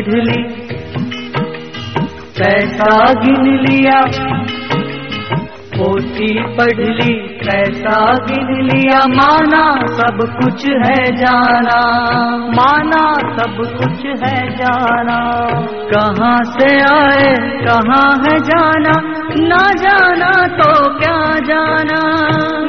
पढ़ 0.00 0.14
ली 0.14 0.42
पैसा 2.38 3.12
गिन 3.14 3.42
लिया 3.56 4.00
पोथी 5.74 6.28
पढ़ 6.56 6.80
ली 6.80 7.12
पैसा 7.40 7.96
गिन 8.26 8.48
लिया, 8.62 9.00
माना 9.06 9.62
सब 9.90 10.18
कुछ 10.38 10.64
है 10.66 11.04
जाना, 11.16 11.78
माना 12.50 13.02
सब 13.36 13.56
कुछ 13.76 14.06
है 14.24 14.56
जाना। 14.56 15.18
कहाँ 15.92 16.38
से 16.44 16.70
आए, 16.92 17.34
कहाँ 17.66 18.10
है 18.24 18.38
जाना, 18.40 18.94
ना 19.48 19.62
जाना 19.82 20.32
तो 20.56 20.72
क्या 20.98 21.18
जाना, 21.40 22.00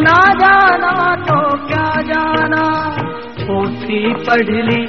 ना 0.02 0.20
जाना 0.33 1.16
तो 1.16 1.42
क्या 1.67 1.89
जाना। 2.02 2.67
पोथी 3.42 4.14
पढ़ 4.14 4.55
ली 4.70 4.86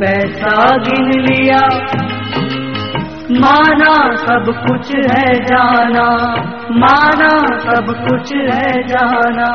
पैसा 0.00 0.76
गिन 0.76 1.10
लिया। 1.20 1.60
माना 3.40 3.94
सब 4.16 4.46
कुछ 4.62 4.92
है 4.96 5.34
जाना 5.44 6.06
माना 6.76 7.30
सब 7.64 7.92
कुछ 8.08 8.32
है 8.34 8.82
जाना। 8.88 9.50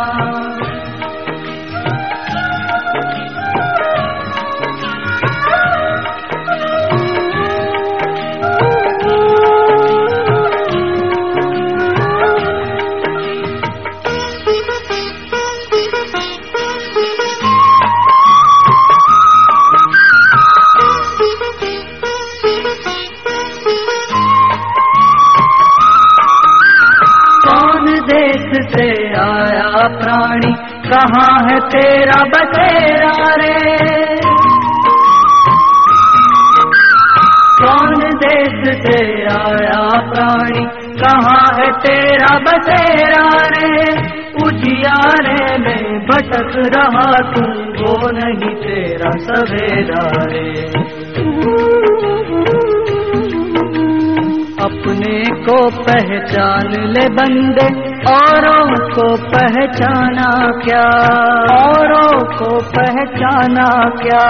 प्राणी 30.36 30.54
कहाँ 30.90 31.48
है 31.50 31.60
तेरा 31.60 32.24
बसेरा 32.24 33.12
रे? 33.36 34.16
कौन 37.62 37.96
देश 37.96 38.78
से 38.82 39.24
आया 39.24 40.00
प्राणी, 40.10 40.66
कहाँ 41.02 41.58
है 41.60 41.72
तेरा 41.72 42.40
बसेरा 42.40 43.30
रे? 43.42 43.92
उजियारे 44.46 45.58
में 45.58 46.06
भटक 46.06 46.78
रहा 46.78 47.32
तू, 47.32 47.42
वो 47.84 48.12
नहीं 48.12 48.56
तेरा 48.56 49.12
सवेरा 49.18 50.24
रे। 50.24 50.66
अपने 54.86 55.46
को 55.46 55.84
पहचान 55.84 56.92
ले 56.92 57.10
बंदे, 57.10 57.66
औरों 58.12 58.90
को 58.90 59.18
पहचाना 59.18 60.30
क्या? 60.66 60.84
औरों 61.56 62.38
को 62.38 62.58
पहचाना 62.72 63.66
क्या? 64.04 64.28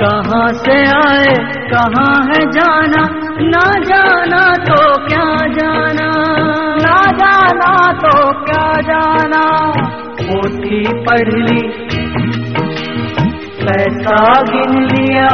कहाँ 0.00 0.48
से 0.48 0.76
आए, 0.90 1.34
कहाँ 1.72 2.22
है 2.22 2.50
जाना? 2.50 3.02
ना 3.40 3.64
जाना 3.80 4.54
तो 4.54 5.06
क्या 5.06 5.46
जाना? 5.46 6.10
ना 6.76 7.12
जाना 7.12 7.92
तो 7.92 8.44
क्या 8.44 8.80
जाना? 8.80 9.72
पोथी 10.22 10.84
पढ़ 11.04 11.34
ली, 11.34 11.68
पैसा 13.64 14.42
गिन 14.42 14.82
लिया 14.82 15.28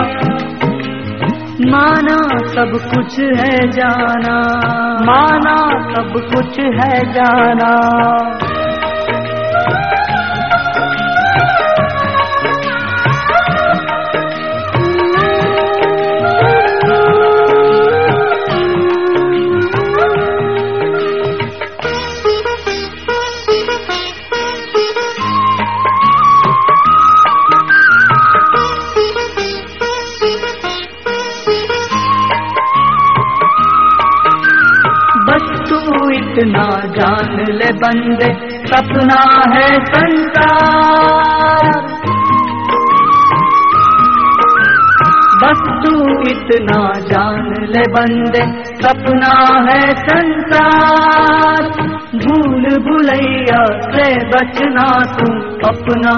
माना 1.70 2.16
सब 2.46 2.90
कुछ 2.94 3.20
है 3.20 3.70
जाना। 3.70 4.36
माना 5.04 5.56
सब 5.94 6.12
कुछ 6.12 6.58
है 6.60 7.12
जाना। 7.12 7.72
इतना 36.44 36.80
जान 36.86 37.44
ले 37.50 37.72
बंदे, 37.72 38.26
सपना 38.66 39.20
है 39.54 39.68
संसार। 39.84 41.70
बस 45.42 45.62
तू 45.84 45.94
इतना 46.30 46.92
जान 47.00 47.66
ले 47.68 47.80
बंदे, 47.80 48.42
सपना 48.82 49.34
है 49.70 49.80
संसार। 49.94 51.62
भूल 52.14 52.78
भुलैया 52.78 53.64
से 53.90 54.14
बचना 54.28 54.88
तू 55.14 55.32
अपना 55.68 56.16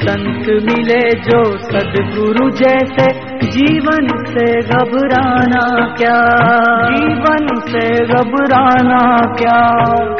संत 0.00 0.64
मिले 0.64 1.10
जो 1.10 1.44
सदगुरु 1.58 2.50
जैसे 2.50 3.25
जीवन 3.44 4.06
से 4.24 4.46
घबराना 4.60 5.62
क्या? 5.98 6.16
जीवन 6.90 7.46
से 7.70 8.04
घबराना 8.06 9.00
क्या? 9.38 9.58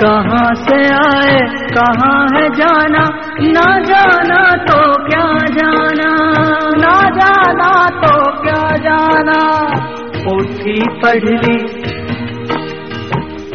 कहाँ 0.02 0.54
से 0.54 0.78
आए, 0.94 1.38
कहाँ 1.76 2.26
है 2.34 2.48
जाना? 2.48 3.04
ना 3.40 3.78
जाना 3.78 4.40
तो 4.64 4.80
क्या 5.04 5.26
जाना? 5.58 6.10
ना 6.78 6.96
जाना 7.10 7.70
तो 8.04 8.42
क्या 8.42 8.76
जाना? 8.76 9.40
पोथी 10.16 10.80
पढ़ 11.02 11.24
ली, 11.24 11.58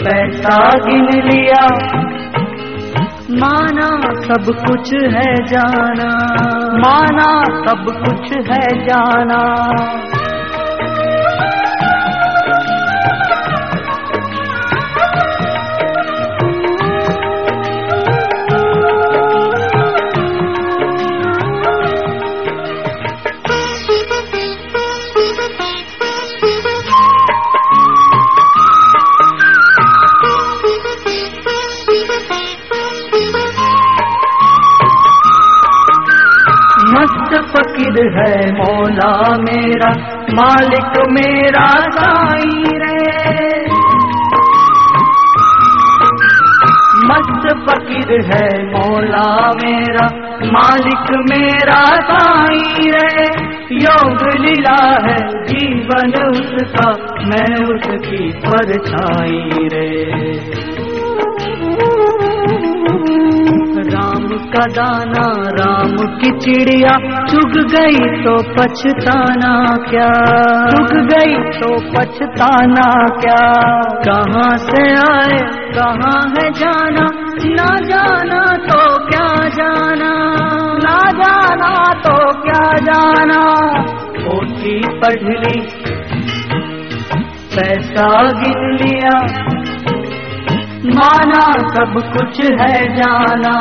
पैसा 0.04 0.58
गिन 0.78 1.10
लिया 1.30 1.66
माना 3.34 4.12
सब 4.12 4.46
कुछ 4.46 4.94
है 4.94 5.36
जाना। 5.48 6.10
माना 6.78 7.44
सब 7.44 7.86
कुछ 7.86 8.50
है 8.50 8.86
जाना। 8.86 9.42
फकीर 37.42 37.98
है 38.18 38.52
मौला 38.52 39.12
मेरा, 39.38 39.90
मालिक 40.34 40.98
मेरा 41.10 41.68
साई 41.92 42.64
रे 42.74 43.00
मस्त 47.06 47.48
फकीर 47.68 48.12
है 48.26 48.48
मौला 48.72 49.52
मेरा, 49.64 50.06
मालिक 50.52 51.10
मेरा 51.32 51.82
साई 52.02 52.90
रे 52.90 53.26
योग 53.76 54.24
लीला 54.40 54.80
है, 55.08 55.18
जीवन 55.46 56.14
उसका, 56.24 56.90
मैं 57.28 57.66
उसकी 57.66 58.32
परछाई 58.40 59.68
रे। 59.74 60.91
का 64.46 64.66
दाना, 64.72 65.26
राम 65.60 65.96
की 66.18 66.32
चिड़िया। 66.40 66.92
चुग 67.26 67.58
गई 67.76 68.24
तो 68.24 68.36
पछताना 68.54 69.54
क्या? 69.90 70.10
चुग 70.70 70.94
गई 71.14 71.36
तो 71.60 71.70
पछताना 71.92 72.90
क्या? 73.20 73.42
कहाँ 74.08 74.58
से 74.58 74.84
आए, 74.94 75.38
कहाँ 75.72 76.22
है 76.30 76.52
जाना? 76.52 77.08
ना 77.46 77.76
जाना 77.80 78.46
तो 78.58 78.82
क्या 79.08 79.50
जाना? 79.50 80.12
ना 80.84 80.98
जाना 81.12 81.74
तो 81.94 82.42
क्या 82.42 82.74
जाना? 82.78 83.42
पोथी 84.18 84.80
पढ़ 85.00 85.30
ली, 85.30 85.62
पैसा 87.56 88.10
गिन 88.32 88.78
लिया। 88.82 89.18
माना 90.86 91.42
सब 91.76 91.94
कुछ 92.14 92.40
है 92.62 92.96
जाना। 92.96 93.58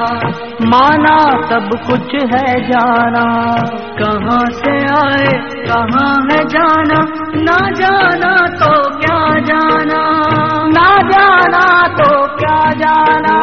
माना 0.70 1.16
सब 1.48 1.70
कुछ 1.86 2.14
है 2.14 2.70
जाना। 2.70 3.54
कहाँ 3.98 4.46
से 4.46 4.72
आए, 4.78 5.38
कहाँ 5.66 6.14
है 6.32 6.44
जाना? 6.44 7.00
ना 7.34 7.70
जाना 7.70 8.46
तो 8.46 8.98
क्या 8.98 9.38
जाना? 9.38 10.02
ना 10.68 11.02
जाना 11.02 11.88
तो 11.88 12.36
क्या 12.36 12.70
जाना? 12.72 13.39